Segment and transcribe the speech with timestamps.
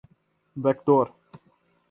[0.63, 1.09] backdoor